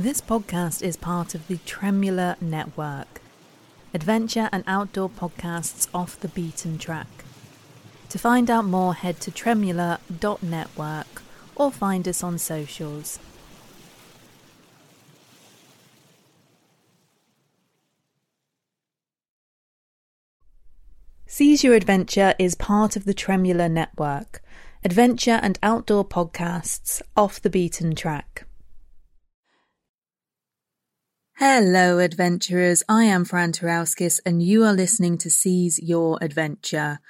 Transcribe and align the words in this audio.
This 0.00 0.22
podcast 0.22 0.80
is 0.80 0.96
part 0.96 1.34
of 1.34 1.46
the 1.46 1.58
Tremula 1.58 2.40
Network, 2.40 3.20
adventure 3.92 4.48
and 4.50 4.64
outdoor 4.66 5.10
podcasts 5.10 5.88
off 5.92 6.18
the 6.18 6.28
beaten 6.28 6.78
track. 6.78 7.06
To 8.08 8.18
find 8.18 8.50
out 8.50 8.64
more, 8.64 8.94
head 8.94 9.20
to 9.20 9.30
tremula.network 9.30 11.22
or 11.54 11.70
find 11.70 12.08
us 12.08 12.24
on 12.24 12.38
socials. 12.38 13.18
Seize 21.26 21.62
Your 21.62 21.74
Adventure 21.74 22.34
is 22.38 22.54
part 22.54 22.96
of 22.96 23.04
the 23.04 23.12
Tremula 23.12 23.70
Network, 23.70 24.42
adventure 24.82 25.40
and 25.42 25.58
outdoor 25.62 26.06
podcasts 26.06 27.02
off 27.18 27.42
the 27.42 27.50
beaten 27.50 27.94
track. 27.94 28.46
Hello, 31.42 32.00
adventurers. 32.00 32.82
I 32.86 33.04
am 33.04 33.24
Fran 33.24 33.52
Tarauskis, 33.52 34.20
and 34.26 34.42
you 34.42 34.62
are 34.62 34.74
listening 34.74 35.16
to 35.16 35.30
Seize 35.30 35.80
Your 35.82 36.18
Adventure. 36.20 37.00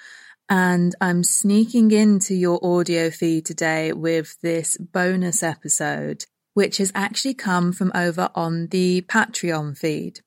And 0.48 0.94
I'm 1.00 1.24
sneaking 1.24 1.90
into 1.90 2.36
your 2.36 2.64
audio 2.64 3.10
feed 3.10 3.44
today 3.44 3.92
with 3.92 4.40
this 4.40 4.76
bonus 4.76 5.42
episode, 5.42 6.26
which 6.54 6.76
has 6.76 6.92
actually 6.94 7.34
come 7.34 7.72
from 7.72 7.90
over 7.92 8.30
on 8.36 8.68
the 8.68 9.02
Patreon 9.02 9.76
feed. 9.76 10.20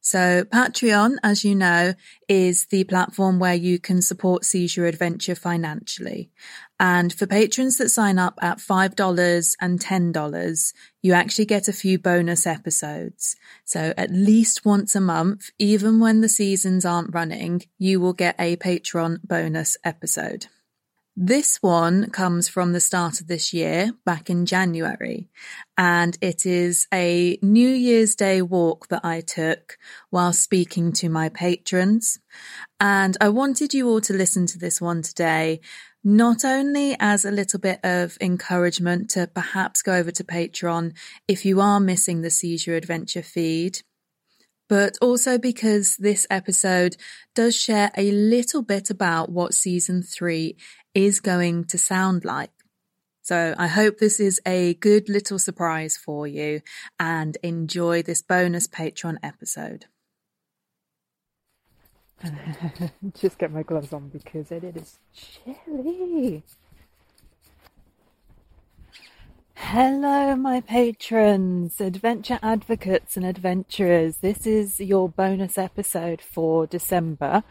So 0.00 0.42
Patreon, 0.42 1.18
as 1.22 1.44
you 1.44 1.54
know, 1.54 1.94
is 2.28 2.66
the 2.66 2.82
platform 2.82 3.38
where 3.38 3.54
you 3.54 3.78
can 3.78 4.02
support 4.02 4.44
Seize 4.44 4.76
Your 4.76 4.86
Adventure 4.86 5.36
financially. 5.36 6.32
And 6.80 7.12
for 7.12 7.26
patrons 7.26 7.78
that 7.78 7.90
sign 7.90 8.18
up 8.18 8.38
at 8.42 8.58
$5 8.58 9.56
and 9.60 9.80
$10, 9.80 10.72
you 11.02 11.12
actually 11.12 11.46
get 11.46 11.68
a 11.68 11.72
few 11.72 11.98
bonus 11.98 12.46
episodes. 12.46 13.36
So 13.64 13.94
at 13.96 14.10
least 14.10 14.64
once 14.64 14.96
a 14.96 15.00
month, 15.00 15.50
even 15.58 16.00
when 16.00 16.20
the 16.20 16.28
seasons 16.28 16.84
aren't 16.84 17.14
running, 17.14 17.62
you 17.78 18.00
will 18.00 18.12
get 18.12 18.34
a 18.38 18.56
Patreon 18.56 19.22
bonus 19.22 19.76
episode. 19.84 20.46
This 21.16 21.62
one 21.62 22.10
comes 22.10 22.48
from 22.48 22.72
the 22.72 22.80
start 22.80 23.20
of 23.20 23.28
this 23.28 23.54
year, 23.54 23.92
back 24.04 24.28
in 24.28 24.46
January, 24.46 25.28
and 25.78 26.18
it 26.20 26.44
is 26.44 26.88
a 26.92 27.38
New 27.40 27.68
Year's 27.68 28.16
Day 28.16 28.42
walk 28.42 28.88
that 28.88 29.04
I 29.04 29.20
took 29.20 29.78
while 30.10 30.32
speaking 30.32 30.90
to 30.94 31.08
my 31.08 31.28
patrons. 31.28 32.18
And 32.80 33.16
I 33.20 33.28
wanted 33.28 33.74
you 33.74 33.88
all 33.88 34.00
to 34.00 34.12
listen 34.12 34.46
to 34.46 34.58
this 34.58 34.80
one 34.80 35.02
today, 35.02 35.60
not 36.04 36.44
only 36.44 36.94
as 37.00 37.24
a 37.24 37.30
little 37.30 37.58
bit 37.58 37.80
of 37.82 38.18
encouragement 38.20 39.08
to 39.10 39.26
perhaps 39.26 39.80
go 39.80 39.94
over 39.94 40.10
to 40.10 40.22
Patreon 40.22 40.94
if 41.26 41.46
you 41.46 41.60
are 41.60 41.80
missing 41.80 42.20
the 42.20 42.30
Seize 42.30 42.66
Your 42.66 42.76
Adventure 42.76 43.22
feed, 43.22 43.80
but 44.68 44.98
also 45.00 45.38
because 45.38 45.96
this 45.96 46.26
episode 46.28 46.96
does 47.34 47.56
share 47.56 47.90
a 47.96 48.10
little 48.12 48.62
bit 48.62 48.90
about 48.90 49.30
what 49.30 49.54
season 49.54 50.02
three 50.02 50.56
is 50.94 51.20
going 51.20 51.64
to 51.64 51.78
sound 51.78 52.24
like. 52.24 52.50
So 53.22 53.54
I 53.56 53.68
hope 53.68 53.96
this 53.96 54.20
is 54.20 54.38
a 54.44 54.74
good 54.74 55.08
little 55.08 55.38
surprise 55.38 55.96
for 55.96 56.26
you 56.26 56.60
and 57.00 57.38
enjoy 57.42 58.02
this 58.02 58.20
bonus 58.20 58.68
Patreon 58.68 59.16
episode. 59.22 59.86
Just 63.14 63.38
get 63.38 63.52
my 63.52 63.62
gloves 63.62 63.92
on 63.92 64.08
because 64.08 64.50
it 64.50 64.64
is 64.64 64.98
chilly. 65.12 66.42
Hello, 69.54 70.36
my 70.36 70.60
patrons, 70.60 71.80
adventure 71.80 72.38
advocates, 72.42 73.16
and 73.16 73.24
adventurers. 73.24 74.18
This 74.18 74.46
is 74.46 74.80
your 74.80 75.08
bonus 75.08 75.58
episode 75.58 76.20
for 76.20 76.66
December. 76.66 77.42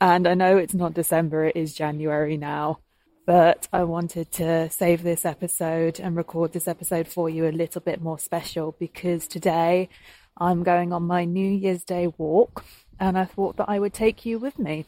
And 0.00 0.26
I 0.26 0.34
know 0.34 0.56
it's 0.56 0.74
not 0.74 0.94
December, 0.94 1.46
it 1.46 1.56
is 1.56 1.74
January 1.74 2.36
now. 2.36 2.80
But 3.26 3.68
I 3.72 3.84
wanted 3.84 4.32
to 4.32 4.70
save 4.70 5.02
this 5.02 5.24
episode 5.24 6.00
and 6.00 6.16
record 6.16 6.52
this 6.52 6.66
episode 6.66 7.06
for 7.06 7.28
you 7.28 7.46
a 7.46 7.52
little 7.52 7.80
bit 7.80 8.00
more 8.00 8.18
special 8.18 8.74
because 8.78 9.28
today 9.28 9.88
I'm 10.36 10.62
going 10.62 10.92
on 10.92 11.02
my 11.04 11.24
New 11.24 11.50
Year's 11.50 11.84
Day 11.84 12.08
walk 12.16 12.64
and 13.00 13.18
I 13.18 13.24
thought 13.24 13.56
that 13.56 13.68
I 13.68 13.78
would 13.78 13.94
take 13.94 14.26
you 14.26 14.38
with 14.38 14.58
me. 14.58 14.84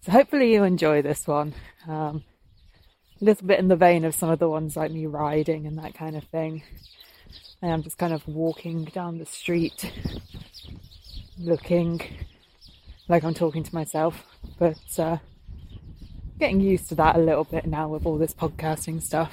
So 0.00 0.10
hopefully 0.10 0.52
you 0.52 0.64
enjoy 0.64 1.02
this 1.02 1.28
one. 1.28 1.54
Um, 1.86 2.24
a 3.20 3.24
little 3.24 3.46
bit 3.46 3.60
in 3.60 3.68
the 3.68 3.76
vein 3.76 4.04
of 4.04 4.14
some 4.14 4.30
of 4.30 4.40
the 4.40 4.48
ones 4.48 4.76
like 4.76 4.90
me 4.90 5.06
riding 5.06 5.66
and 5.66 5.78
that 5.78 5.94
kind 5.94 6.16
of 6.16 6.24
thing. 6.24 6.64
And 7.60 7.70
I'm 7.70 7.82
just 7.82 7.98
kind 7.98 8.12
of 8.12 8.26
walking 8.26 8.86
down 8.86 9.18
the 9.18 9.26
street, 9.26 9.92
looking 11.38 12.00
like 13.06 13.22
I'm 13.22 13.34
talking 13.34 13.62
to 13.62 13.74
myself, 13.74 14.24
but 14.58 14.98
uh, 14.98 15.18
getting 16.40 16.60
used 16.60 16.88
to 16.88 16.94
that 16.96 17.14
a 17.14 17.20
little 17.20 17.44
bit 17.44 17.66
now 17.66 17.88
with 17.88 18.06
all 18.06 18.18
this 18.18 18.34
podcasting 18.34 19.02
stuff. 19.02 19.32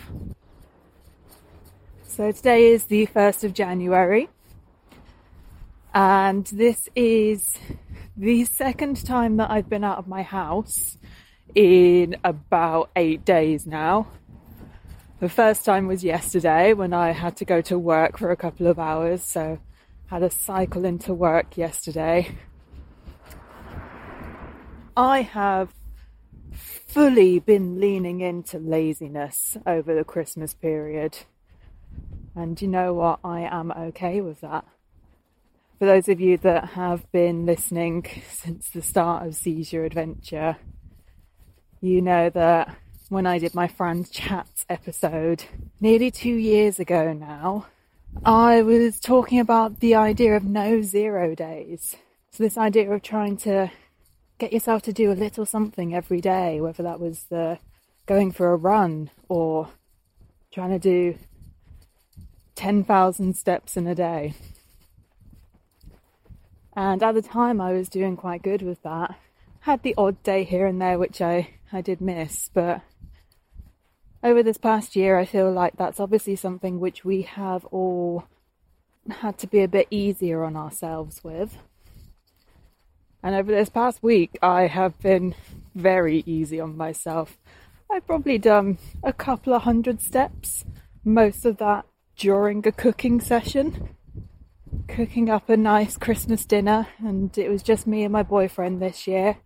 So 2.05 2.31
today 2.31 2.67
is 2.67 2.83
the 2.83 3.07
1st 3.07 3.45
of 3.45 3.53
January, 3.53 4.29
and 5.93 6.45
this 6.47 6.89
is 6.95 7.57
the 8.19 8.43
second 8.43 9.05
time 9.05 9.37
that 9.37 9.49
I've 9.49 9.69
been 9.69 9.85
out 9.85 9.97
of 9.97 10.05
my 10.05 10.23
house 10.23 10.97
in 11.55 12.17
about 12.25 12.89
eight 12.97 13.23
days 13.23 13.65
now. 13.65 14.07
The 15.21 15.29
first 15.29 15.63
time 15.63 15.87
was 15.87 16.03
yesterday 16.03 16.73
when 16.73 16.91
I 16.91 17.11
had 17.11 17.37
to 17.37 17.45
go 17.45 17.61
to 17.61 17.79
work 17.79 18.17
for 18.17 18.29
a 18.29 18.35
couple 18.35 18.67
of 18.67 18.77
hours, 18.77 19.23
so 19.23 19.59
had 20.07 20.21
a 20.21 20.29
cycle 20.29 20.83
into 20.83 21.13
work 21.13 21.55
yesterday. 21.55 22.35
I 24.97 25.21
have 25.21 25.73
fully 26.51 27.39
been 27.39 27.79
leaning 27.79 28.19
into 28.19 28.59
laziness 28.59 29.55
over 29.65 29.95
the 29.95 30.03
Christmas 30.03 30.53
period. 30.53 31.19
And 32.35 32.61
you 32.61 32.67
know 32.67 32.93
what? 32.93 33.21
I 33.23 33.41
am 33.41 33.71
okay 33.71 34.19
with 34.19 34.41
that. 34.41 34.65
For 35.79 35.85
those 35.85 36.09
of 36.09 36.19
you 36.19 36.35
that 36.39 36.71
have 36.71 37.09
been 37.13 37.45
listening 37.45 38.05
since 38.29 38.69
the 38.69 38.81
start 38.81 39.25
of 39.25 39.33
Seize 39.33 39.71
Your 39.71 39.85
Adventure, 39.85 40.57
you 41.79 42.01
know 42.01 42.29
that 42.31 42.75
when 43.07 43.25
I 43.25 43.39
did 43.39 43.55
my 43.55 43.69
friend 43.69 44.11
chats 44.11 44.65
episode 44.67 45.45
nearly 45.79 46.11
two 46.11 46.35
years 46.35 46.81
ago 46.81 47.13
now, 47.13 47.67
I 48.25 48.61
was 48.61 48.99
talking 48.99 49.39
about 49.39 49.79
the 49.79 49.95
idea 49.95 50.35
of 50.35 50.43
no 50.43 50.81
zero 50.81 51.33
days. 51.33 51.95
So 52.31 52.43
this 52.43 52.57
idea 52.57 52.91
of 52.91 53.01
trying 53.01 53.37
to 53.37 53.71
get 54.37 54.51
yourself 54.51 54.81
to 54.81 54.91
do 54.91 55.13
a 55.13 55.13
little 55.13 55.45
something 55.45 55.95
every 55.95 56.19
day, 56.19 56.59
whether 56.59 56.83
that 56.83 56.99
was 56.99 57.23
the 57.29 57.57
going 58.05 58.33
for 58.33 58.51
a 58.51 58.57
run 58.57 59.11
or 59.29 59.69
trying 60.51 60.71
to 60.71 60.79
do 60.79 61.17
10,000 62.55 63.37
steps 63.37 63.77
in 63.77 63.87
a 63.87 63.95
day. 63.95 64.33
And 66.79 67.03
at 67.03 67.13
the 67.13 67.21
time 67.21 67.59
I 67.59 67.73
was 67.73 67.89
doing 67.89 68.15
quite 68.15 68.41
good 68.41 68.61
with 68.61 68.81
that. 68.83 69.19
Had 69.59 69.83
the 69.83 69.93
odd 69.97 70.23
day 70.23 70.45
here 70.45 70.65
and 70.65 70.81
there 70.81 70.97
which 70.97 71.19
I 71.19 71.49
I 71.73 71.81
did 71.81 71.99
miss, 71.99 72.49
but 72.53 72.79
over 74.23 74.41
this 74.41 74.57
past 74.57 74.95
year, 74.95 75.19
I 75.19 75.25
feel 75.25 75.51
like 75.51 75.75
that's 75.75 75.99
obviously 75.99 76.37
something 76.37 76.79
which 76.79 77.03
we 77.03 77.23
have 77.23 77.65
all 77.65 78.23
had 79.09 79.37
to 79.39 79.47
be 79.47 79.59
a 79.61 79.67
bit 79.67 79.87
easier 79.91 80.45
on 80.45 80.55
ourselves 80.55 81.21
with. 81.21 81.57
And 83.21 83.35
over 83.35 83.51
this 83.51 83.69
past 83.69 84.01
week, 84.01 84.39
I 84.41 84.67
have 84.67 84.97
been 84.99 85.35
very 85.75 86.23
easy 86.25 86.61
on 86.61 86.77
myself. 86.77 87.37
I've 87.91 88.07
probably 88.07 88.37
done 88.37 88.77
a 89.03 89.11
couple 89.11 89.53
of 89.53 89.63
hundred 89.63 90.01
steps, 90.01 90.63
most 91.03 91.45
of 91.45 91.57
that 91.57 91.85
during 92.15 92.65
a 92.65 92.71
cooking 92.71 93.19
session. 93.19 93.97
Cooking 94.89 95.29
up 95.29 95.49
a 95.49 95.57
nice 95.57 95.97
Christmas 95.97 96.45
dinner, 96.45 96.87
and 96.99 97.35
it 97.37 97.49
was 97.49 97.63
just 97.63 97.87
me 97.87 98.03
and 98.03 98.11
my 98.11 98.23
boyfriend 98.23 98.81
this 98.81 99.07
year 99.07 99.37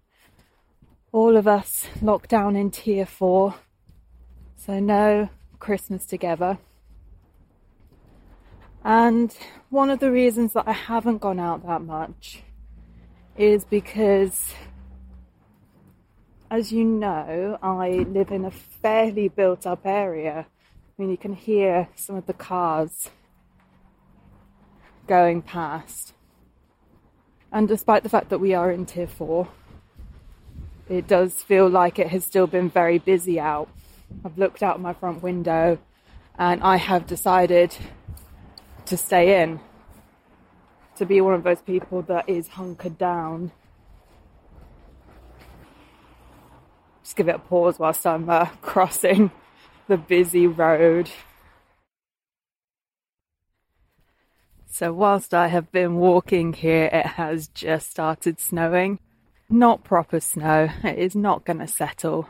all 1.13 1.37
of 1.37 1.47
us 1.47 1.85
locked 2.01 2.29
down 2.29 2.55
in 2.55 2.71
tier 2.71 3.05
four, 3.05 3.55
so 4.57 4.79
no 4.79 5.29
Christmas 5.59 6.05
together. 6.05 6.57
And 8.83 9.33
one 9.69 9.91
of 9.91 9.99
the 9.99 10.11
reasons 10.11 10.53
that 10.53 10.67
I 10.67 10.73
haven't 10.73 11.19
gone 11.19 11.39
out 11.39 11.65
that 11.65 11.83
much 11.83 12.41
is 13.37 13.63
because, 13.63 14.53
as 16.49 16.73
you 16.73 16.83
know, 16.83 17.59
I 17.61 17.89
live 18.09 18.31
in 18.31 18.43
a 18.43 18.51
fairly 18.51 19.29
built 19.29 19.67
up 19.67 19.85
area. 19.85 20.47
I 20.47 21.01
mean, 21.01 21.11
you 21.11 21.17
can 21.17 21.33
hear 21.33 21.87
some 21.95 22.15
of 22.15 22.25
the 22.25 22.33
cars 22.33 23.11
going 25.07 25.41
past. 25.41 26.13
And 27.51 27.67
despite 27.67 28.03
the 28.03 28.09
fact 28.09 28.29
that 28.29 28.39
we 28.39 28.53
are 28.53 28.71
in 28.71 28.85
tier 28.85 29.07
four, 29.07 29.49
it 30.89 31.07
does 31.07 31.33
feel 31.43 31.69
like 31.69 31.99
it 31.99 32.07
has 32.07 32.25
still 32.25 32.47
been 32.47 32.69
very 32.69 32.97
busy 32.97 33.39
out. 33.39 33.69
I've 34.25 34.37
looked 34.37 34.63
out 34.63 34.79
my 34.79 34.93
front 34.93 35.23
window 35.23 35.79
and 36.37 36.61
I 36.61 36.77
have 36.77 37.05
decided 37.05 37.75
to 38.85 38.97
stay 38.97 39.41
in, 39.41 39.59
to 40.97 41.05
be 41.05 41.21
one 41.21 41.33
of 41.33 41.43
those 41.43 41.61
people 41.61 42.01
that 42.03 42.27
is 42.27 42.49
hunkered 42.49 42.97
down. 42.97 43.51
Just 47.03 47.15
give 47.15 47.27
it 47.27 47.35
a 47.35 47.39
pause 47.39 47.79
whilst 47.79 48.05
I'm 48.05 48.29
uh, 48.29 48.45
crossing 48.61 49.31
the 49.87 49.97
busy 49.97 50.47
road. 50.47 51.09
So, 54.73 54.91
whilst 54.91 55.35
I 55.35 55.49
have 55.49 55.71
been 55.71 55.97
walking 55.97 56.51
here, 56.51 56.89
it 56.91 57.05
has 57.05 57.47
just 57.47 57.91
started 57.91 58.39
snowing. 58.39 58.97
Not 59.47 59.83
proper 59.83 60.19
snow, 60.19 60.67
it 60.83 60.97
is 60.97 61.15
not 61.15 61.45
going 61.45 61.59
to 61.59 61.67
settle. 61.67 62.27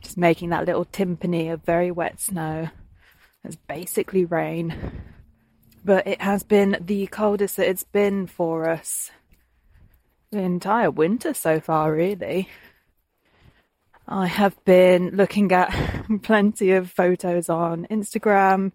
Just 0.00 0.16
making 0.16 0.50
that 0.50 0.66
little 0.66 0.84
timpani 0.84 1.52
of 1.52 1.62
very 1.62 1.92
wet 1.92 2.20
snow. 2.20 2.70
It's 3.44 3.54
basically 3.54 4.24
rain. 4.24 4.74
But 5.84 6.08
it 6.08 6.20
has 6.20 6.42
been 6.42 6.76
the 6.80 7.06
coldest 7.06 7.58
that 7.58 7.68
it's 7.68 7.84
been 7.84 8.26
for 8.26 8.68
us 8.68 9.12
the 10.32 10.40
entire 10.40 10.90
winter 10.90 11.34
so 11.34 11.60
far, 11.60 11.92
really. 11.92 12.48
I 14.08 14.26
have 14.26 14.56
been 14.64 15.10
looking 15.10 15.52
at 15.52 15.70
plenty 16.22 16.72
of 16.72 16.90
photos 16.90 17.48
on 17.48 17.86
Instagram. 17.92 18.72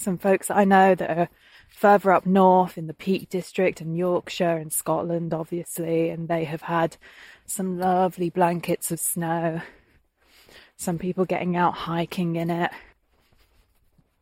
Some 0.00 0.16
folks 0.16 0.50
I 0.50 0.64
know 0.64 0.94
that 0.94 1.10
are 1.10 1.28
further 1.68 2.10
up 2.10 2.24
north 2.24 2.78
in 2.78 2.86
the 2.86 2.94
Peak 2.94 3.28
District 3.28 3.82
and 3.82 3.94
Yorkshire 3.94 4.56
and 4.56 4.72
Scotland, 4.72 5.34
obviously, 5.34 6.08
and 6.08 6.26
they 6.26 6.44
have 6.44 6.62
had 6.62 6.96
some 7.44 7.78
lovely 7.78 8.30
blankets 8.30 8.90
of 8.90 8.98
snow. 8.98 9.60
Some 10.74 10.96
people 10.96 11.26
getting 11.26 11.54
out 11.54 11.74
hiking 11.74 12.36
in 12.36 12.48
it. 12.48 12.70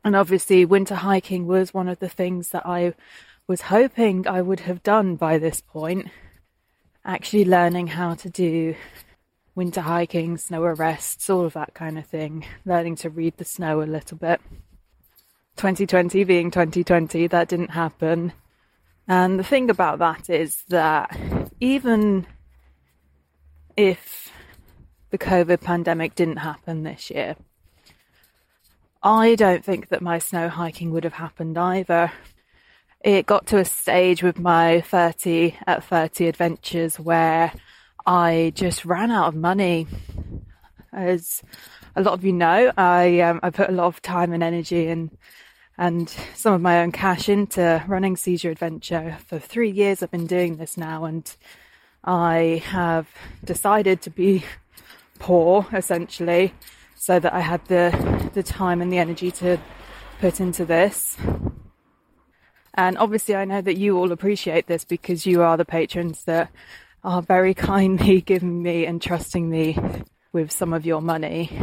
And 0.03 0.17
obviously, 0.17 0.65
winter 0.65 0.95
hiking 0.95 1.47
was 1.47 1.73
one 1.73 1.87
of 1.87 1.99
the 1.99 2.09
things 2.09 2.49
that 2.49 2.65
I 2.65 2.93
was 3.47 3.61
hoping 3.61 4.27
I 4.27 4.41
would 4.41 4.59
have 4.61 4.83
done 4.83 5.15
by 5.15 5.37
this 5.37 5.61
point. 5.61 6.09
Actually, 7.05 7.45
learning 7.45 7.87
how 7.87 8.15
to 8.15 8.29
do 8.29 8.75
winter 9.55 9.79
hiking, 9.79 10.35
snow 10.35 10.63
arrests, 10.63 11.29
all 11.29 11.45
of 11.45 11.53
that 11.53 11.73
kind 11.73 11.97
of 11.97 12.05
thing, 12.05 12.45
learning 12.65 12.97
to 12.97 13.09
read 13.09 13.37
the 13.37 13.45
snow 13.45 13.81
a 13.81 13.83
little 13.83 14.17
bit. 14.17 14.41
2020 15.59 16.23
being 16.23 16.51
2020, 16.51 17.27
that 17.27 17.49
didn't 17.49 17.71
happen. 17.71 18.31
And 19.09 19.37
the 19.37 19.43
thing 19.43 19.69
about 19.69 19.99
that 19.99 20.29
is 20.29 20.63
that 20.69 21.13
even 21.59 22.25
if 23.75 24.31
the 25.09 25.17
COVID 25.17 25.59
pandemic 25.59 26.15
didn't 26.15 26.37
happen 26.37 26.83
this 26.83 27.09
year, 27.09 27.35
I 29.03 29.35
don't 29.35 29.65
think 29.65 29.89
that 29.89 30.01
my 30.01 30.17
snow 30.17 30.47
hiking 30.47 30.91
would 30.91 31.03
have 31.03 31.13
happened 31.13 31.57
either. 31.57 32.13
It 33.01 33.25
got 33.25 33.45
to 33.47 33.57
a 33.57 33.65
stage 33.65 34.23
with 34.23 34.39
my 34.39 34.79
30 34.79 35.57
at 35.67 35.83
30 35.83 36.27
adventures 36.27 36.97
where 36.97 37.51
I 38.05 38.53
just 38.55 38.85
ran 38.85 39.11
out 39.11 39.27
of 39.27 39.35
money. 39.35 39.87
As 40.93 41.43
a 41.97 42.01
lot 42.01 42.13
of 42.13 42.23
you 42.23 42.31
know, 42.31 42.71
I 42.77 43.19
um, 43.19 43.41
I 43.43 43.49
put 43.49 43.69
a 43.69 43.73
lot 43.73 43.87
of 43.87 44.01
time 44.01 44.31
and 44.31 44.41
energy 44.41 44.87
and 44.87 45.11
and 45.79 46.13
some 46.35 46.53
of 46.53 46.61
my 46.61 46.81
own 46.81 46.91
cash 46.91 47.29
into 47.29 47.81
running 47.87 48.17
Seize 48.17 48.43
Your 48.43 48.51
Adventure. 48.51 49.17
For 49.25 49.39
three 49.39 49.71
years, 49.71 50.03
I've 50.03 50.11
been 50.11 50.27
doing 50.27 50.57
this 50.57 50.75
now, 50.75 51.05
and 51.05 51.33
I 52.03 52.61
have 52.65 53.07
decided 53.45 54.01
to 54.01 54.09
be 54.09 54.43
poor 55.19 55.65
essentially, 55.71 56.53
so 56.95 57.17
that 57.19 57.33
I 57.33 57.39
had 57.39 57.65
the 57.65 58.29
the 58.33 58.43
time 58.43 58.81
and 58.81 58.91
the 58.91 58.97
energy 58.97 59.31
to 59.31 59.57
put 60.19 60.41
into 60.41 60.65
this. 60.65 61.17
And 62.73 62.97
obviously, 62.97 63.37
I 63.37 63.45
know 63.45 63.61
that 63.61 63.77
you 63.77 63.97
all 63.97 64.11
appreciate 64.11 64.67
this 64.67 64.83
because 64.83 65.25
you 65.25 65.41
are 65.41 65.55
the 65.55 65.63
patrons 65.63 66.25
that 66.25 66.51
are 67.05 67.21
very 67.21 67.53
kindly 67.71 68.19
giving 68.19 68.61
me 68.61 68.85
and 68.85 69.01
trusting 69.01 69.49
me 69.49 69.77
with 70.33 70.51
some 70.51 70.73
of 70.73 70.85
your 70.85 71.01
money. 71.01 71.57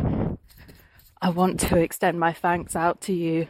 I 1.21 1.29
want 1.29 1.61
to 1.61 1.77
extend 1.77 2.19
my 2.19 2.33
thanks 2.33 2.75
out 2.75 3.03
to 3.03 3.13
you. 3.13 3.47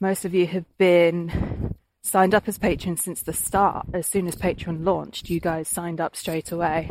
Most 0.00 0.24
of 0.24 0.34
you 0.34 0.46
have 0.46 0.64
been 0.78 1.74
signed 2.02 2.34
up 2.34 2.48
as 2.48 2.58
patrons 2.58 3.02
since 3.02 3.22
the 3.22 3.32
start. 3.32 3.86
As 3.92 4.06
soon 4.06 4.26
as 4.26 4.34
Patreon 4.34 4.84
launched, 4.84 5.28
you 5.28 5.40
guys 5.40 5.68
signed 5.68 6.00
up 6.00 6.16
straight 6.16 6.50
away. 6.50 6.90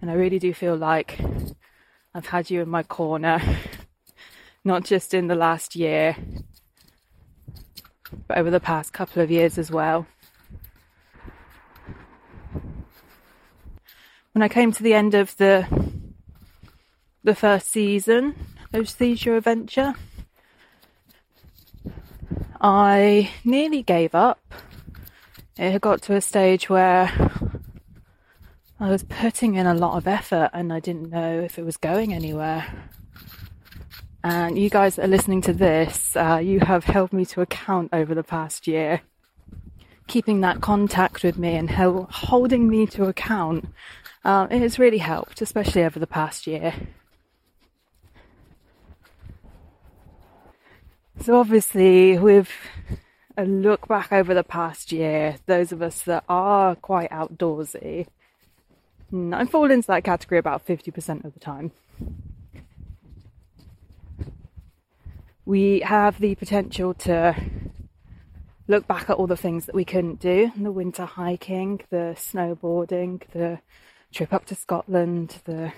And 0.00 0.10
I 0.10 0.14
really 0.14 0.38
do 0.38 0.52
feel 0.52 0.76
like 0.76 1.18
I've 2.14 2.26
had 2.26 2.50
you 2.50 2.60
in 2.60 2.68
my 2.68 2.82
corner, 2.82 3.40
not 4.64 4.84
just 4.84 5.14
in 5.14 5.26
the 5.26 5.34
last 5.34 5.74
year, 5.74 6.14
but 8.28 8.36
over 8.36 8.50
the 8.50 8.60
past 8.60 8.92
couple 8.92 9.22
of 9.22 9.30
years 9.30 9.56
as 9.56 9.70
well. 9.70 10.06
when 14.36 14.42
I 14.42 14.48
came 14.50 14.70
to 14.70 14.82
the 14.82 14.92
end 14.92 15.14
of 15.14 15.34
the 15.38 15.66
the 17.24 17.34
first 17.34 17.70
season 17.70 18.34
of 18.74 18.86
Seize 18.86 19.24
Your 19.24 19.38
Adventure, 19.38 19.94
I 22.68 23.30
nearly 23.44 23.84
gave 23.84 24.12
up. 24.12 24.40
It 25.56 25.70
had 25.70 25.80
got 25.80 26.02
to 26.02 26.16
a 26.16 26.20
stage 26.20 26.68
where 26.68 27.12
I 28.80 28.90
was 28.90 29.04
putting 29.04 29.54
in 29.54 29.68
a 29.68 29.74
lot 29.74 29.96
of 29.96 30.08
effort 30.08 30.50
and 30.52 30.72
I 30.72 30.80
didn't 30.80 31.10
know 31.10 31.38
if 31.38 31.60
it 31.60 31.64
was 31.64 31.76
going 31.76 32.12
anywhere. 32.12 32.66
And 34.24 34.58
you 34.58 34.68
guys 34.68 34.96
that 34.96 35.04
are 35.04 35.08
listening 35.08 35.42
to 35.42 35.52
this, 35.52 36.16
uh, 36.16 36.40
you 36.42 36.58
have 36.58 36.82
held 36.82 37.12
me 37.12 37.24
to 37.26 37.40
account 37.40 37.90
over 37.92 38.16
the 38.16 38.24
past 38.24 38.66
year, 38.66 39.02
keeping 40.08 40.40
that 40.40 40.60
contact 40.60 41.22
with 41.22 41.38
me 41.38 41.54
and 41.54 41.70
holding 41.70 42.68
me 42.68 42.86
to 42.86 43.04
account 43.04 43.66
um, 44.24 44.48
it 44.50 44.60
has 44.60 44.80
really 44.80 44.98
helped, 44.98 45.40
especially 45.40 45.84
over 45.84 46.00
the 46.00 46.06
past 46.08 46.48
year. 46.48 46.74
So, 51.20 51.38
obviously, 51.38 52.18
with 52.18 52.50
a 53.36 53.44
look 53.44 53.88
back 53.88 54.12
over 54.12 54.34
the 54.34 54.44
past 54.44 54.92
year, 54.92 55.36
those 55.46 55.72
of 55.72 55.82
us 55.82 56.02
that 56.02 56.24
are 56.28 56.76
quite 56.76 57.10
outdoorsy, 57.10 58.06
I 59.12 59.46
fall 59.46 59.70
into 59.70 59.86
that 59.88 60.04
category 60.04 60.38
about 60.38 60.66
50% 60.66 61.24
of 61.24 61.32
the 61.32 61.40
time. 61.40 61.72
We 65.44 65.80
have 65.80 66.20
the 66.20 66.34
potential 66.34 66.92
to 66.94 67.36
look 68.68 68.86
back 68.86 69.08
at 69.08 69.16
all 69.16 69.26
the 69.26 69.36
things 69.36 69.66
that 69.66 69.74
we 69.74 69.84
couldn't 69.84 70.20
do 70.20 70.50
the 70.56 70.72
winter 70.72 71.04
hiking, 71.04 71.80
the 71.90 72.14
snowboarding, 72.16 73.22
the 73.32 73.60
trip 74.12 74.32
up 74.32 74.44
to 74.46 74.54
Scotland, 74.54 75.40
the 75.44 75.72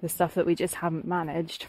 the 0.00 0.08
stuff 0.08 0.34
that 0.34 0.46
we 0.46 0.54
just 0.54 0.76
haven't 0.76 1.06
managed. 1.06 1.66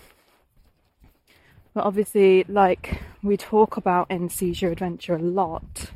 But 1.74 1.86
obviously, 1.86 2.44
like 2.48 3.02
we 3.24 3.38
talk 3.38 3.78
about 3.78 4.12
in 4.12 4.30
Seize 4.30 4.62
Your 4.62 4.72
Adventure 4.72 5.16
a 5.16 5.22
lot, 5.22 5.92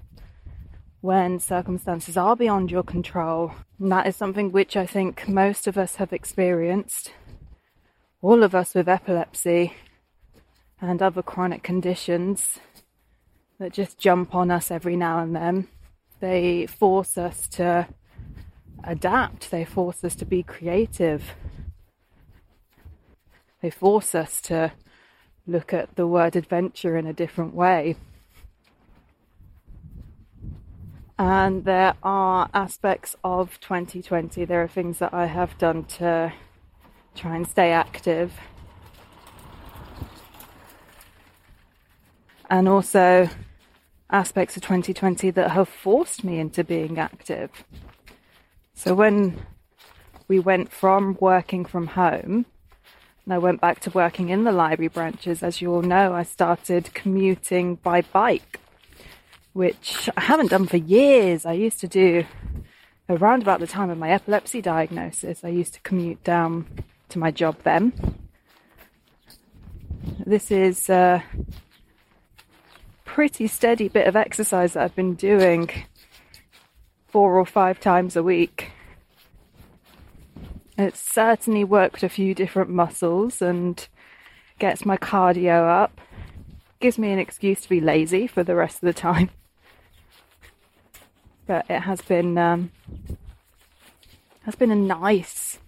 when 1.06 1.40
circumstances 1.40 2.18
are 2.18 2.36
beyond 2.36 2.72
your 2.72 2.82
control, 2.82 3.52
and 3.80 3.92
that 3.92 4.08
is 4.08 4.16
something 4.16 4.52
which 4.52 4.76
I 4.76 4.88
think 4.88 5.28
most 5.28 5.68
of 5.68 5.78
us 5.78 5.98
have 5.98 6.12
experienced. 6.12 7.12
All 8.24 8.42
of 8.42 8.56
us 8.56 8.74
with 8.74 8.90
epilepsy 8.90 9.74
and 10.82 11.02
other 11.02 11.22
chronic 11.22 11.62
conditions 11.62 12.58
that 13.60 13.72
just 13.72 14.00
jump 14.00 14.34
on 14.34 14.50
us 14.50 14.72
every 14.72 14.96
now 14.96 15.20
and 15.20 15.36
then. 15.36 15.68
They 16.22 16.66
force 16.66 17.20
us 17.20 17.48
to 17.50 17.88
adapt, 18.84 19.52
they 19.52 19.64
force 19.64 20.04
us 20.04 20.16
to 20.16 20.26
be 20.26 20.42
creative. 20.42 21.36
They 23.62 23.70
force 23.70 24.16
us 24.16 24.42
to 24.42 24.72
look 25.48 25.74
at 25.74 25.96
the 25.96 26.08
word 26.08 26.36
adventure 26.36 26.98
in 26.98 27.06
a 27.06 27.14
different 27.14 27.54
way. 27.54 27.96
And 31.18 31.64
there 31.64 31.94
are 32.04 32.50
aspects 32.54 33.16
of 33.24 33.60
2020, 33.62 34.44
there 34.46 34.62
are 34.62 34.68
things 34.68 35.00
that 35.00 35.14
I 35.14 35.28
have 35.28 35.58
done 35.58 35.86
to 36.00 36.34
try 37.16 37.36
and 37.36 37.48
stay 37.48 37.72
active. 37.72 38.34
And 42.50 42.68
also 42.68 43.30
aspects 44.10 44.58
of 44.58 44.64
2020 44.64 45.32
that 45.32 45.52
have 45.52 45.70
forced 45.70 46.24
me 46.24 46.40
into 46.40 46.64
being 46.64 47.00
active. 47.00 47.50
So 48.74 48.94
when 48.94 49.46
we 50.28 50.40
went 50.40 50.72
from 50.72 51.18
working 51.20 51.66
from 51.66 51.88
home 51.88 52.46
and 53.26 53.34
I 53.34 53.40
went 53.40 53.60
back 53.60 53.80
to 53.82 53.90
working 53.90 54.30
in 54.30 54.44
the 54.44 54.52
library 54.52 54.88
branches, 54.88 55.42
as 55.42 55.60
you 55.60 55.74
all 55.74 55.82
know, 55.82 56.14
I 56.14 56.24
started 56.24 56.94
commuting 56.94 57.76
by 57.76 58.02
bike, 58.02 58.60
which 59.54 60.10
I 60.16 60.22
haven't 60.22 60.52
done 60.52 60.68
for 60.68 60.78
years. 60.78 61.46
I 61.46 61.54
used 61.54 61.80
to 61.80 61.88
do 61.88 62.26
around 63.10 63.42
about 63.42 63.60
the 63.60 63.68
time 63.68 63.90
of 63.90 63.98
my 63.98 64.12
epilepsy 64.12 64.62
diagnosis. 64.62 65.44
I 65.44 65.50
used 65.50 65.74
to 65.74 65.82
commute 65.82 66.24
down 66.24 66.68
to 67.10 67.20
my 67.20 67.32
job 67.32 67.58
then. 67.64 67.94
This 70.24 70.52
is 70.52 70.88
a 70.90 71.24
pretty 73.06 73.48
steady 73.48 73.88
bit 73.88 74.08
of 74.08 74.16
exercise 74.16 74.74
that 74.74 74.84
I've 74.84 74.96
been 74.96 75.16
doing 75.16 75.70
four 77.08 77.40
or 77.40 77.46
five 77.46 77.80
times 77.80 78.16
a 78.16 78.22
week. 78.22 78.72
It's 80.78 81.00
certainly 81.00 81.64
worked 81.64 82.04
a 82.04 82.10
few 82.10 82.36
different 82.36 82.70
muscles 82.70 83.42
and 83.42 83.88
gets 84.60 84.86
my 84.86 84.98
cardio 84.98 85.68
up. 85.68 86.02
Gives 86.80 86.98
me 86.98 87.12
an 87.12 87.20
excuse 87.20 87.62
to 87.62 87.70
be 87.70 87.80
lazy 87.80 88.28
for 88.28 88.44
the 88.44 88.56
rest 88.56 88.78
of 88.78 88.88
the 88.88 88.94
time. 88.94 89.30
But 91.48 91.70
it 91.70 91.82
has 91.82 92.02
been 92.02 92.40
um, 92.40 92.72
has 94.46 94.56
been 94.56 94.72
a 94.72 94.76
nice 94.76 95.60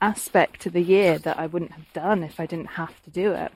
aspect 0.00 0.60
to 0.60 0.70
the 0.70 0.80
year 0.80 1.18
that 1.18 1.38
I 1.38 1.46
wouldn't 1.46 1.72
have 1.72 1.92
done 1.92 2.22
if 2.22 2.38
I 2.38 2.46
didn't 2.46 2.76
have 2.78 3.02
to 3.02 3.10
do 3.10 3.32
it. 3.32 3.50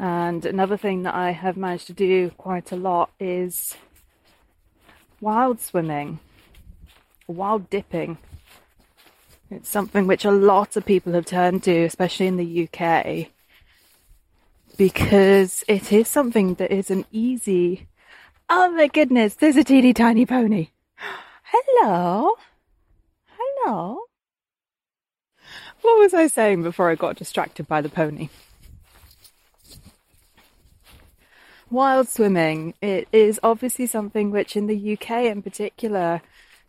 And 0.00 0.44
another 0.44 0.76
thing 0.76 1.04
that 1.04 1.14
I 1.14 1.30
have 1.30 1.56
managed 1.56 1.86
to 1.86 1.92
do 1.92 2.30
quite 2.30 2.72
a 2.72 2.76
lot 2.76 3.10
is 3.20 3.76
wild 5.20 5.60
swimming, 5.60 6.18
wild 7.32 7.68
dipping. 7.70 8.18
It's 9.50 9.68
something 9.68 10.06
which 10.06 10.24
a 10.24 10.30
lot 10.30 10.76
of 10.76 10.86
people 10.86 11.12
have 11.12 11.26
turned 11.26 11.62
to, 11.64 11.84
especially 11.84 12.26
in 12.26 12.36
the 12.36 12.68
UK, 12.68 13.28
because 14.78 15.62
it 15.68 15.92
is 15.92 16.08
something 16.08 16.54
that 16.54 16.70
is 16.70 16.90
an 16.90 17.04
easy. 17.12 17.88
Oh 18.48 18.70
my 18.70 18.86
goodness, 18.86 19.34
there's 19.34 19.56
a 19.56 19.64
teeny 19.64 19.92
tiny 19.92 20.24
pony. 20.24 20.68
Hello. 21.42 22.36
Hello. 23.28 23.98
What 25.82 25.98
was 25.98 26.14
I 26.14 26.28
saying 26.28 26.62
before 26.62 26.90
I 26.90 26.94
got 26.94 27.16
distracted 27.16 27.68
by 27.68 27.80
the 27.80 27.88
pony? 27.88 28.28
Wild 31.70 32.08
swimming, 32.08 32.74
it 32.82 33.08
is 33.12 33.40
obviously 33.42 33.86
something 33.86 34.30
which 34.30 34.56
in 34.56 34.66
the 34.66 34.92
UK 34.92 35.24
in 35.24 35.42
particular 35.42 36.22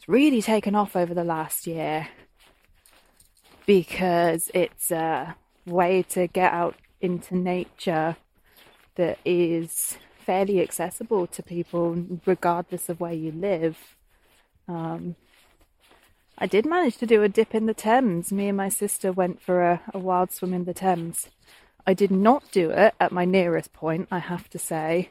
has 0.03 0.10
really 0.10 0.41
taken 0.41 0.75
off 0.75 0.95
over 0.95 1.13
the 1.13 1.24
last 1.24 1.67
year 1.67 2.07
because 3.65 4.51
it's 4.53 4.91
a 4.91 5.36
way 5.65 6.03
to 6.03 6.27
get 6.27 6.51
out 6.51 6.75
into 7.00 7.36
nature 7.36 8.15
that 8.95 9.17
is 9.25 9.98
fairly 10.25 10.62
accessible 10.62 11.27
to 11.27 11.43
people 11.43 12.05
regardless 12.25 12.89
of 12.89 13.00
where 13.00 13.13
you 13.13 13.31
live. 13.31 13.77
Um, 14.67 15.15
I 16.38 16.48
did 16.48 16.65
manage 16.65 16.98
to 16.98 17.05
do 17.05 17.24
a 17.24 17.29
dip 17.29 17.53
in 17.53 17.65
the 17.65 17.74
Thames. 17.74 18.31
Me 18.31 18.48
and 18.48 18.57
my 18.57 18.69
sister 18.69 19.12
went 19.12 19.41
for 19.41 19.62
a, 19.62 19.81
a 19.93 20.00
wild 20.00 20.31
swim 20.31 20.53
in 20.53 20.65
the 20.65 20.74
Thames. 20.74 21.27
I 21.86 21.93
did 21.93 22.12
not 22.12 22.43
do 22.51 22.69
it 22.72 22.93
at 23.00 23.12
my 23.12 23.25
nearest 23.25 23.74
point, 23.74 24.07
I 24.10 24.19
have 24.19 24.50
to 24.50 24.60
say. 24.60 25.10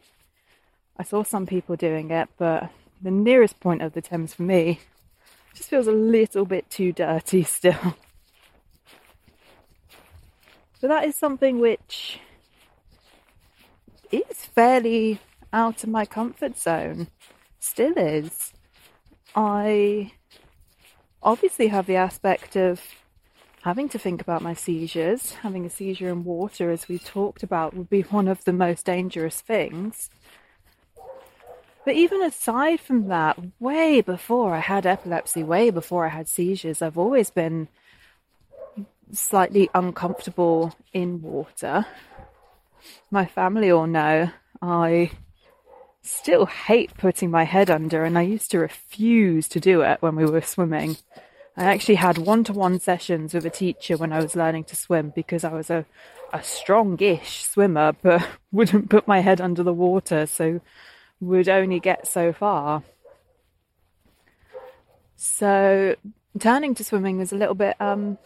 I 0.99 1.05
saw 1.05 1.23
some 1.23 1.47
people 1.47 1.77
doing 1.77 2.11
it, 2.11 2.29
but 2.39 2.71
the 3.03 3.11
nearest 3.11 3.61
point 3.61 3.83
of 3.83 3.93
the 3.93 4.01
Thames 4.01 4.35
for 4.35 4.43
me 4.43 4.81
just 5.55 5.69
feels 5.69 5.87
a 5.87 5.93
little 5.93 6.45
bit 6.45 6.71
too 6.71 6.93
dirty 6.93 7.43
still. 7.43 7.97
But 10.81 10.89
that 10.89 11.05
is 11.05 11.15
something 11.15 11.61
which 11.61 12.19
is 14.11 14.45
fairly 14.47 15.21
out 15.53 15.85
of 15.85 15.91
my 15.91 16.05
comfort 16.05 16.59
zone. 16.59 17.09
Still 17.61 17.93
is. 17.97 18.53
I 19.35 20.13
obviously 21.23 21.69
have 21.69 21.87
the 21.87 21.97
aspect 21.97 22.57
of 22.57 22.81
having 23.63 23.89
to 23.91 23.99
think 23.99 24.21
about 24.21 24.43
my 24.43 24.55
seizures. 24.55 25.35
Having 25.35 25.67
a 25.67 25.71
seizure 25.71 26.09
in 26.09 26.25
water, 26.25 26.71
as 26.71 26.89
we 26.89 26.99
talked 26.99 27.43
about, 27.43 27.75
would 27.75 27.89
be 27.89 28.03
one 28.11 28.29
of 28.29 28.45
the 28.45 28.53
most 28.53 28.87
dangerous 28.87 29.41
things. 29.41 30.11
But 31.85 31.95
even 31.95 32.23
aside 32.23 32.81
from 32.81 33.09
that, 33.09 33.39
way 33.59 34.01
before 34.01 34.55
I 34.55 34.61
had 34.61 34.87
epilepsy, 34.87 35.43
way 35.43 35.71
before 35.71 36.07
I 36.07 36.11
had 36.11 36.29
seizures, 36.29 36.81
I've 36.81 36.99
always 36.99 37.31
been 37.31 37.69
slightly 39.13 39.69
uncomfortable 39.75 40.75
in 40.93 41.23
water. 41.23 41.87
My 43.11 43.27
family 43.27 43.71
all 43.71 43.87
know 43.87 44.31
I 44.61 45.11
still 46.03 46.47
hate 46.47 46.97
putting 46.97 47.31
my 47.31 47.45
head 47.45 47.71
under, 47.71 48.05
and 48.05 48.17
I 48.17 48.23
used 48.23 48.51
to 48.53 48.59
refuse 48.59 49.49
to 49.49 49.61
do 49.61 49.83
it 49.83 50.01
when 50.03 50.17
we 50.17 50.25
were 50.25 50.41
swimming. 50.41 50.97
I 51.57 51.65
actually 51.65 51.97
had 51.97 52.17
one 52.17 52.45
to 52.45 52.53
one 52.53 52.81
sessions 52.81 53.35
with 53.35 53.45
a 53.45 53.51
teacher 53.51 53.97
when 53.97 54.13
I 54.13 54.21
was 54.21 54.37
learning 54.37 54.65
to 54.65 54.77
swim 54.77 55.13
because 55.15 55.45
I 55.45 55.53
was 55.53 55.69
a, 55.69 55.85
a 56.33 56.39
strongish 56.39 57.43
swimmer, 57.43 57.93
but 58.01 58.27
wouldn't 58.53 58.89
put 58.89 59.07
my 59.07 59.21
head 59.21 59.41
under 59.41 59.63
the 59.63 59.75
water, 59.75 60.27
so 60.27 60.61
would 61.23 61.49
only 61.49 61.79
get 61.79 62.07
so 62.07 62.33
far. 62.33 62.83
So 65.15 65.95
turning 66.39 66.75
to 66.75 66.85
swimming 66.85 67.17
was 67.17 67.33
a 67.33 67.37
little 67.37 67.55
bit 67.55 67.81
um, 67.81 68.19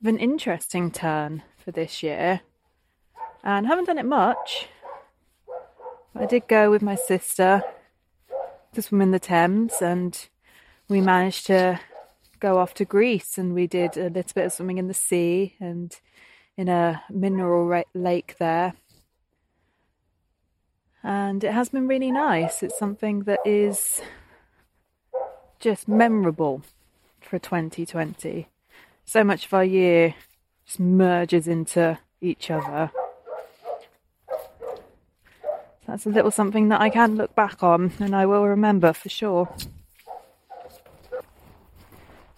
of 0.00 0.06
an 0.06 0.18
interesting 0.18 0.92
turn 0.92 1.42
for 1.56 1.72
this 1.72 2.00
year, 2.02 2.42
and 3.42 3.66
haven't 3.66 3.86
done 3.86 3.98
it 3.98 4.06
much. 4.06 4.68
I 6.14 6.26
did 6.26 6.46
go 6.46 6.70
with 6.70 6.80
my 6.80 6.94
sister 6.94 7.64
to 8.72 8.82
swim 8.82 9.00
in 9.00 9.10
the 9.10 9.18
Thames, 9.18 9.82
and 9.82 10.28
we 10.88 11.00
managed 11.00 11.46
to 11.46 11.80
go 12.38 12.58
off 12.58 12.72
to 12.74 12.84
Greece, 12.84 13.36
and 13.36 13.52
we 13.52 13.66
did 13.66 13.96
a 13.96 14.04
little 14.04 14.32
bit 14.32 14.46
of 14.46 14.52
swimming 14.52 14.78
in 14.78 14.86
the 14.86 14.94
sea 14.94 15.56
and 15.58 15.98
in 16.56 16.68
a 16.68 17.02
mineral 17.10 17.82
lake 17.94 18.36
there. 18.38 18.74
And 21.02 21.44
it 21.44 21.52
has 21.52 21.68
been 21.68 21.86
really 21.86 22.10
nice. 22.10 22.62
It's 22.62 22.78
something 22.78 23.20
that 23.20 23.40
is 23.44 24.00
just 25.60 25.88
memorable 25.88 26.62
for 27.20 27.38
2020. 27.38 28.48
So 29.04 29.24
much 29.24 29.46
of 29.46 29.54
our 29.54 29.64
year 29.64 30.14
just 30.66 30.80
merges 30.80 31.48
into 31.48 31.98
each 32.20 32.50
other. 32.50 32.90
That's 35.86 36.04
a 36.04 36.10
little 36.10 36.30
something 36.30 36.68
that 36.68 36.82
I 36.82 36.90
can 36.90 37.16
look 37.16 37.34
back 37.34 37.62
on 37.62 37.92
and 37.98 38.14
I 38.14 38.26
will 38.26 38.44
remember 38.46 38.92
for 38.92 39.08
sure. 39.08 39.48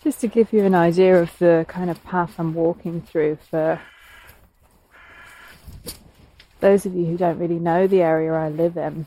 Just 0.05 0.21
to 0.21 0.29
give 0.29 0.53
you 0.53 0.65
an 0.65 0.75
idea 0.75 1.21
of 1.21 1.37
the 1.39 1.67
kind 1.69 1.91
of 1.91 2.03
path 2.05 2.37
I'm 2.39 2.55
walking 2.55 3.03
through 3.03 3.39
for 3.51 3.81
those 6.61 6.87
of 6.87 6.95
you 6.95 7.07
who 7.07 7.17
don't 7.17 7.39
really 7.39 7.59
know 7.59 7.87
the 7.87 8.03
area 8.03 8.33
I 8.33 8.49
live 8.49 8.77
in, 8.77 9.07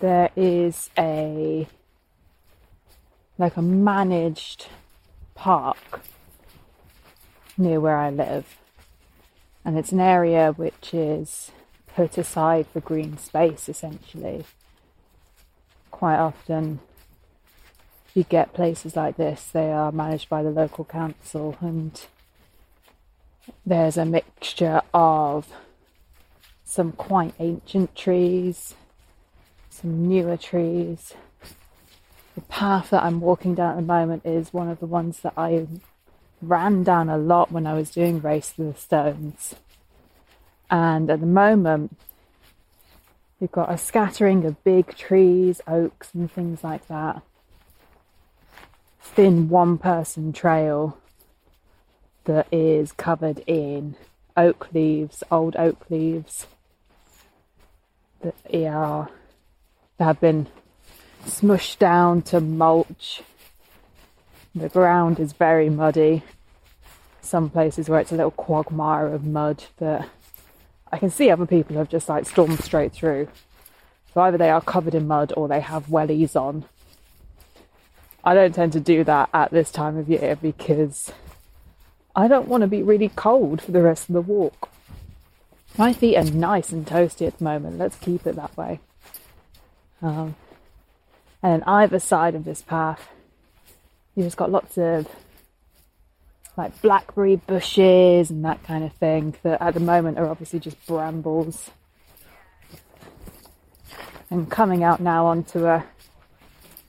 there 0.00 0.30
is 0.36 0.90
a 0.98 1.66
like 3.38 3.56
a 3.56 3.62
managed 3.62 4.68
park 5.34 6.00
near 7.58 7.80
where 7.80 7.96
I 7.96 8.10
live. 8.10 8.58
And 9.64 9.76
it's 9.78 9.92
an 9.92 10.00
area 10.00 10.52
which 10.52 10.94
is 10.94 11.50
put 11.94 12.16
aside 12.18 12.66
for 12.66 12.80
green 12.80 13.18
space 13.18 13.68
essentially. 13.68 14.44
Quite 15.90 16.18
often, 16.18 16.80
you 18.14 18.24
get 18.24 18.54
places 18.54 18.96
like 18.96 19.16
this, 19.16 19.46
they 19.46 19.72
are 19.72 19.92
managed 19.92 20.28
by 20.28 20.42
the 20.42 20.50
local 20.50 20.84
council, 20.84 21.56
and 21.60 22.06
there's 23.64 23.96
a 23.96 24.04
mixture 24.04 24.82
of 24.92 25.48
some 26.64 26.92
quite 26.92 27.34
ancient 27.38 27.94
trees, 27.94 28.74
some 29.70 30.08
newer 30.08 30.36
trees. 30.36 31.14
The 32.34 32.40
path 32.42 32.90
that 32.90 33.02
I'm 33.02 33.20
walking 33.20 33.54
down 33.54 33.70
at 33.70 33.76
the 33.76 33.82
moment 33.82 34.26
is 34.26 34.52
one 34.52 34.68
of 34.68 34.80
the 34.80 34.86
ones 34.86 35.20
that 35.20 35.32
I 35.36 35.66
ran 36.42 36.82
down 36.82 37.08
a 37.08 37.16
lot 37.16 37.50
when 37.50 37.66
I 37.66 37.74
was 37.74 37.90
doing 37.90 38.20
Race 38.20 38.52
to 38.52 38.64
the 38.64 38.74
Stones. 38.74 39.54
And 40.70 41.08
at 41.08 41.20
the 41.20 41.26
moment, 41.26 41.96
we've 43.40 43.52
got 43.52 43.72
a 43.72 43.78
scattering 43.78 44.44
of 44.44 44.62
big 44.64 44.96
trees, 44.96 45.60
oaks, 45.66 46.10
and 46.12 46.30
things 46.30 46.62
like 46.62 46.88
that. 46.88 47.22
Thin 49.00 49.48
one 49.48 49.78
person 49.78 50.32
trail 50.32 50.98
that 52.26 52.46
is 52.52 52.92
covered 52.92 53.42
in 53.46 53.96
oak 54.36 54.68
leaves, 54.72 55.24
old 55.30 55.56
oak 55.56 55.90
leaves 55.90 56.46
that 58.20 58.34
are 58.52 59.08
that 59.98 60.04
have 60.04 60.20
been 60.20 60.46
smushed 61.24 61.78
down 61.78 62.22
to 62.22 62.40
mulch. 62.40 63.22
The 64.54 64.68
ground 64.68 65.18
is 65.18 65.32
very 65.32 65.68
muddy. 65.70 66.22
Some 67.20 67.50
places 67.50 67.88
where 67.88 68.00
it's 68.00 68.12
a 68.12 68.16
little 68.16 68.30
quagmire 68.30 69.08
of 69.08 69.24
mud 69.24 69.64
that 69.78 70.08
I 70.92 70.98
can 70.98 71.10
see 71.10 71.30
other 71.30 71.46
people 71.46 71.76
have 71.76 71.88
just 71.88 72.08
like 72.08 72.26
stormed 72.26 72.62
straight 72.62 72.92
through. 72.92 73.28
So 74.14 74.20
either 74.20 74.38
they 74.38 74.50
are 74.50 74.60
covered 74.60 74.94
in 74.94 75.06
mud 75.06 75.32
or 75.36 75.48
they 75.48 75.60
have 75.60 75.86
wellies 75.86 76.36
on. 76.36 76.64
I 78.24 78.34
don't 78.34 78.54
tend 78.54 78.72
to 78.72 78.80
do 78.80 79.04
that 79.04 79.28
at 79.34 79.50
this 79.50 79.70
time 79.70 79.96
of 79.96 80.08
year 80.08 80.36
because 80.36 81.12
I 82.16 82.28
don't 82.28 82.48
want 82.48 82.62
to 82.62 82.66
be 82.66 82.82
really 82.82 83.10
cold 83.10 83.60
for 83.60 83.72
the 83.72 83.82
rest 83.82 84.08
of 84.08 84.14
the 84.14 84.22
walk. 84.22 84.70
My 85.76 85.92
feet 85.92 86.16
are 86.16 86.24
nice 86.24 86.70
and 86.70 86.86
toasty 86.86 87.26
at 87.26 87.36
the 87.36 87.44
moment. 87.44 87.76
Let's 87.76 87.96
keep 87.96 88.26
it 88.26 88.36
that 88.36 88.56
way. 88.56 88.80
Um, 90.00 90.34
and 91.42 91.62
either 91.66 91.98
side 91.98 92.34
of 92.34 92.46
this 92.46 92.62
path, 92.62 93.10
you've 94.14 94.26
just 94.26 94.38
got 94.38 94.50
lots 94.50 94.78
of 94.78 95.06
like 96.56 96.80
blackberry 96.80 97.36
bushes 97.36 98.30
and 98.30 98.42
that 98.46 98.62
kind 98.62 98.82
of 98.82 98.94
thing 98.94 99.34
that 99.42 99.60
at 99.60 99.74
the 99.74 99.80
moment 99.80 100.18
are 100.18 100.26
obviously 100.26 100.58
just 100.58 100.84
brambles. 100.86 101.70
And 104.30 104.50
coming 104.50 104.82
out 104.82 105.00
now 105.00 105.26
onto 105.26 105.66
a 105.66 105.84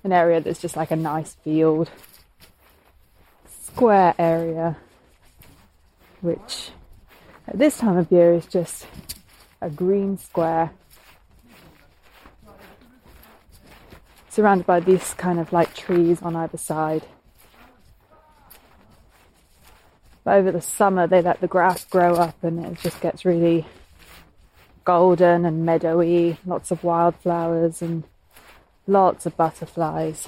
an 0.06 0.14
area 0.14 0.40
that's 0.40 0.62
just 0.62 0.78
like 0.78 0.92
a 0.92 0.96
nice 0.96 1.34
field, 1.44 1.90
square 3.50 4.16
area, 4.18 4.78
which 6.22 6.72
at 7.48 7.58
this 7.58 7.78
time 7.78 7.98
of 7.98 8.12
year 8.12 8.34
is 8.34 8.46
just 8.46 8.88
a 9.62 9.70
green 9.70 10.18
square 10.18 10.72
surrounded 14.30 14.68
by 14.68 14.80
these 14.80 15.14
kind 15.16 15.40
of 15.40 15.52
like 15.52 15.74
trees 15.74 16.22
on 16.22 16.36
either 16.36 16.58
side. 16.58 17.04
But 20.24 20.36
over 20.36 20.52
the 20.52 20.62
summer, 20.62 21.08
they 21.08 21.22
let 21.22 21.42
the 21.42 21.48
grass 21.48 21.86
grow 21.86 22.16
up 22.16 22.44
and 22.44 22.64
it 22.66 22.80
just 22.80 23.02
gets 23.02 23.26
really 23.26 23.66
golden 24.84 25.44
and 25.46 25.66
meadowy, 25.66 26.38
lots 26.46 26.70
of 26.70 26.84
wildflowers 26.84 27.82
and 27.82 28.04
lots 28.86 29.26
of 29.26 29.36
butterflies. 29.36 30.28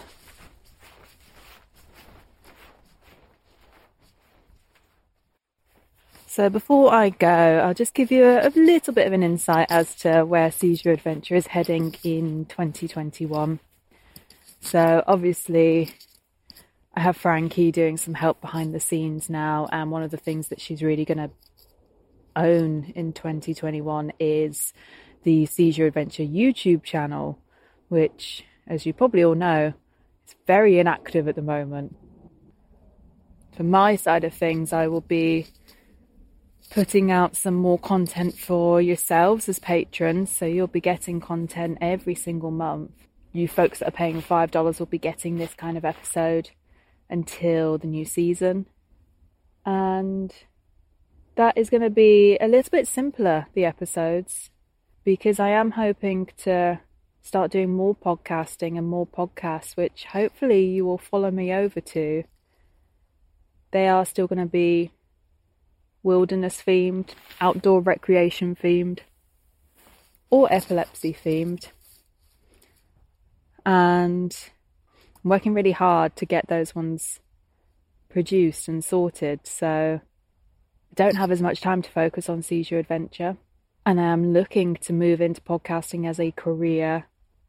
So 6.30 6.48
before 6.48 6.94
I 6.94 7.10
go, 7.10 7.28
I'll 7.28 7.74
just 7.74 7.96
give 7.96 8.12
you 8.12 8.24
a, 8.24 8.48
a, 8.48 8.50
little 8.50 8.94
bit 8.94 9.08
of 9.08 9.14
an 9.14 9.24
insight 9.24 9.66
as 9.72 9.96
to 9.96 10.24
where 10.24 10.52
Seize 10.52 10.86
Your 10.86 10.94
Adventure 10.94 11.34
is 11.34 11.48
heading 11.48 11.96
in 12.04 12.46
2021. 12.46 13.60
So 14.62 15.04
obviously, 15.08 15.90
I 16.94 17.00
have 17.00 17.18
Frankie 17.18 17.72
doing 17.72 17.98
some 17.98 18.14
help 18.14 18.42
behind 18.42 18.76
the 18.76 18.80
scenes 18.80 19.28
now, 19.28 19.68
and 19.72 19.90
one 19.90 20.04
of 20.04 20.12
the 20.12 20.18
things 20.18 20.50
that 20.50 20.62
she's 20.62 20.84
really 20.84 21.04
going 21.04 21.18
to 21.18 21.32
own 22.36 22.94
in 22.94 23.12
2021 23.12 24.14
is 24.20 24.72
the 25.24 25.48
Seize 25.48 25.80
Your 25.80 25.88
Adventure 25.88 26.22
YouTube 26.22 26.84
channel, 26.84 27.40
which, 27.88 28.46
as 28.68 28.86
you 28.86 28.94
probably 28.94 29.24
all 29.24 29.34
know, 29.34 29.74
is 30.28 30.36
very 30.46 30.78
inactive 30.78 31.28
at 31.28 31.34
the 31.34 31.42
moment. 31.42 31.96
For 33.58 33.64
my 33.64 33.96
side 33.96 34.24
of 34.26 34.34
things, 34.36 34.72
I 34.72 34.86
will 34.86 35.02
be 35.02 35.48
putting 36.70 37.12
out 37.12 37.36
some 37.36 37.56
more 37.56 37.80
content 37.80 38.38
for 38.38 38.82
yourselves 38.82 39.50
as 39.50 39.60
patrons, 39.60 40.36
so 40.36 40.46
you'll 40.46 40.68
be 40.68 40.82
getting 40.82 41.20
content 41.20 41.78
every 41.82 42.16
single 42.16 42.52
month. 42.52 42.92
You 43.32 43.48
folks 43.48 43.80
that 43.80 43.88
are 43.88 43.92
paying 43.92 44.22
$5 44.22 44.80
will 44.80 44.86
be 44.86 44.98
getting 44.98 45.38
this 45.38 45.54
kind 45.54 45.78
of 45.78 45.86
episode 45.86 46.52
until 47.10 47.78
the 47.78 47.88
new 47.88 48.06
season. 48.06 48.68
And 49.66 50.34
that 51.36 51.58
is 51.58 51.70
going 51.70 51.82
to 51.82 51.90
be 51.90 52.38
a 52.40 52.48
little 52.48 52.70
bit 52.70 52.88
simpler, 52.88 53.48
the 53.54 53.66
episodes, 53.66 54.50
because 55.04 55.40
I 55.40 55.50
am 55.50 55.72
hoping 55.72 56.30
to 56.38 56.80
start 57.22 57.52
doing 57.52 57.74
more 57.74 57.96
podcasting 57.96 58.78
and 58.78 58.88
more 58.88 59.08
podcasts, 59.08 59.76
which 59.76 60.06
hopefully 60.06 60.66
you 60.66 60.86
will 60.86 60.98
follow 60.98 61.32
me 61.32 61.54
over 61.54 61.82
to. 61.82 62.24
They 63.72 63.88
are 63.88 64.06
still 64.06 64.28
going 64.28 64.40
to 64.40 64.46
be 64.46 64.92
wilderness 66.04 66.62
themed, 66.66 67.10
outdoor 67.42 67.82
recreation 67.82 68.56
themed, 68.56 69.00
or 70.30 70.52
epilepsy 70.52 71.14
themed. 71.14 71.68
And 73.66 74.36
I'm 75.24 75.30
working 75.30 75.54
really 75.54 75.72
hard 75.72 76.16
to 76.18 76.26
get 76.26 76.48
those 76.48 76.74
ones 76.74 77.20
produced 78.10 78.68
and 78.68 78.84
sorted. 78.84 79.46
So 79.46 80.02
I 80.02 80.94
don't 80.96 81.18
have 81.18 81.32
as 81.32 81.42
much 81.42 81.62
time 81.62 81.82
to 81.82 81.90
focus 81.90 82.30
on 82.30 82.42
Seize 82.42 82.72
Your 82.72 82.80
Adventure. 82.80 83.38
And 83.86 84.00
I 84.00 84.06
am 84.06 84.34
looking 84.34 84.76
to 84.76 84.94
move 84.94 85.22
into 85.22 85.42
podcasting 85.42 86.08
as 86.08 86.20
a 86.20 86.32
career. 86.32 87.06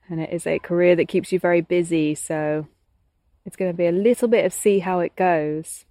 And 0.08 0.20
it 0.20 0.30
is 0.32 0.46
a 0.46 0.58
career 0.58 0.96
that 0.96 1.08
keeps 1.08 1.32
you 1.32 1.38
very 1.38 1.60
busy. 1.60 2.14
So 2.14 2.66
it's 3.44 3.56
going 3.56 3.70
to 3.70 3.76
be 3.76 3.86
a 3.86 3.92
little 3.92 4.28
bit 4.28 4.44
of 4.44 4.52
see 4.52 4.80
how 4.80 5.00
it 5.00 5.16
goes. 5.16 5.84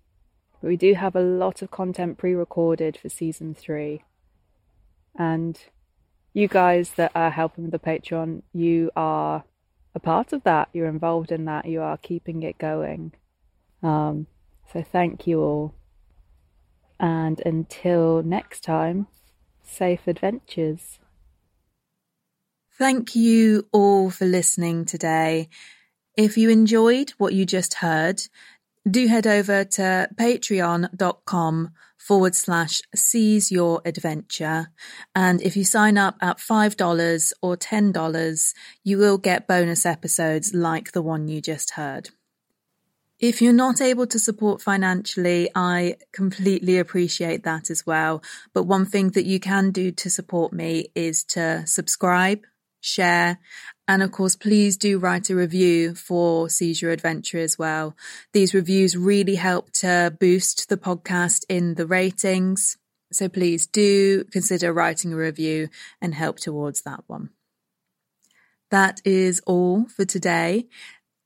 But 0.61 0.67
we 0.67 0.77
do 0.77 0.93
have 0.93 1.15
a 1.15 1.21
lot 1.21 1.61
of 1.61 1.71
content 1.71 2.17
pre 2.17 2.33
recorded 2.33 2.97
for 2.97 3.09
season 3.09 3.53
three. 3.53 4.03
And 5.17 5.59
you 6.33 6.47
guys 6.47 6.91
that 6.91 7.11
are 7.15 7.31
helping 7.31 7.65
with 7.65 7.71
the 7.71 7.79
Patreon, 7.79 8.43
you 8.53 8.91
are 8.95 9.43
a 9.95 9.99
part 9.99 10.33
of 10.33 10.43
that. 10.43 10.69
You're 10.73 10.87
involved 10.87 11.31
in 11.31 11.45
that. 11.45 11.65
You 11.65 11.81
are 11.81 11.97
keeping 11.97 12.43
it 12.43 12.57
going. 12.57 13.13
Um, 13.81 14.27
so 14.71 14.83
thank 14.83 15.25
you 15.25 15.41
all. 15.41 15.73
And 16.99 17.41
until 17.45 18.21
next 18.21 18.63
time, 18.63 19.07
safe 19.63 20.07
adventures. 20.07 20.99
Thank 22.77 23.15
you 23.15 23.67
all 23.71 24.09
for 24.09 24.25
listening 24.25 24.85
today. 24.85 25.49
If 26.15 26.37
you 26.37 26.49
enjoyed 26.49 27.11
what 27.17 27.33
you 27.33 27.45
just 27.45 27.75
heard, 27.75 28.21
do 28.89 29.07
head 29.07 29.27
over 29.27 29.63
to 29.63 30.09
patreon.com 30.15 31.71
forward 31.97 32.35
slash 32.35 32.81
seize 32.95 33.51
your 33.51 33.81
adventure. 33.85 34.71
And 35.15 35.41
if 35.41 35.55
you 35.57 35.63
sign 35.63 35.97
up 35.97 36.15
at 36.21 36.37
$5 36.37 37.33
or 37.41 37.57
$10, 37.57 38.53
you 38.83 38.97
will 38.97 39.17
get 39.17 39.47
bonus 39.47 39.85
episodes 39.85 40.53
like 40.53 40.93
the 40.93 41.01
one 41.01 41.27
you 41.27 41.41
just 41.41 41.71
heard. 41.71 42.09
If 43.19 43.41
you're 43.41 43.51
not 43.51 43.81
able 43.81 44.07
to 44.07 44.17
support 44.17 44.61
financially, 44.61 45.49
I 45.53 45.97
completely 46.13 46.77
appreciate 46.77 47.43
that 47.43 47.69
as 47.69 47.85
well. 47.85 48.23
But 48.53 48.63
one 48.63 48.85
thing 48.85 49.09
that 49.09 49.25
you 49.25 49.41
can 49.41 49.71
do 49.71 49.91
to 49.91 50.09
support 50.09 50.53
me 50.53 50.85
is 50.95 51.25
to 51.25 51.67
subscribe, 51.67 52.45
share, 52.81 53.39
and 53.87 54.03
of 54.03 54.11
course, 54.11 54.35
please 54.35 54.77
do 54.77 54.99
write 54.99 55.29
a 55.29 55.35
review 55.35 55.95
for 55.95 56.47
Seize 56.49 56.81
Your 56.81 56.91
Adventure 56.91 57.39
as 57.39 57.57
well. 57.57 57.95
These 58.33 58.53
reviews 58.53 58.95
really 58.95 59.35
help 59.35 59.71
to 59.73 60.15
boost 60.19 60.69
the 60.69 60.77
podcast 60.77 61.43
in 61.49 61.73
the 61.73 61.87
ratings. 61.87 62.77
So 63.11 63.27
please 63.27 63.65
do 63.65 64.25
consider 64.25 64.71
writing 64.71 65.13
a 65.13 65.17
review 65.17 65.69
and 65.99 66.13
help 66.13 66.37
towards 66.37 66.83
that 66.83 67.03
one. 67.07 67.31
That 68.69 69.01
is 69.03 69.41
all 69.47 69.85
for 69.85 70.05
today. 70.05 70.67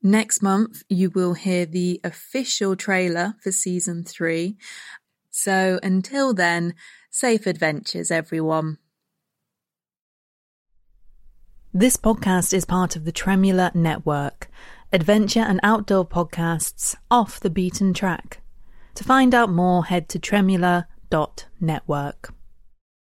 Next 0.02 0.42
month, 0.42 0.82
you 0.88 1.10
will 1.10 1.34
hear 1.34 1.66
the 1.66 2.00
official 2.02 2.76
trailer 2.76 3.34
for 3.42 3.52
season 3.52 4.04
three. 4.04 4.56
So 5.30 5.78
until 5.82 6.32
then, 6.32 6.74
safe 7.10 7.46
adventures, 7.46 8.10
everyone. 8.10 8.78
This 11.76 11.96
podcast 11.96 12.54
is 12.54 12.64
part 12.64 12.94
of 12.94 13.04
the 13.04 13.10
Tremula 13.10 13.74
Network, 13.74 14.48
adventure 14.92 15.40
and 15.40 15.58
outdoor 15.64 16.06
podcasts 16.06 16.94
off 17.10 17.40
the 17.40 17.50
beaten 17.50 17.92
track. 17.92 18.40
To 18.94 19.02
find 19.02 19.34
out 19.34 19.50
more, 19.50 19.84
head 19.84 20.08
to 20.10 20.20
tremula.network. 20.20 22.32